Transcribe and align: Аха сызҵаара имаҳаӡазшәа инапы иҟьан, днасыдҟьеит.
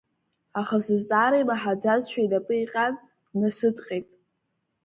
Аха 0.59 0.77
сызҵаара 0.85 1.37
имаҳаӡазшәа 1.41 2.21
инапы 2.23 2.53
иҟьан, 2.63 2.93
днасыдҟьеит. 3.31 4.07